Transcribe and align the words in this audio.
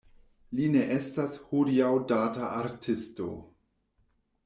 Li 0.59 0.69
ne 0.75 0.81
estas 0.95 1.35
hodiaŭ-data 1.51 2.51
artisto. 2.65 3.33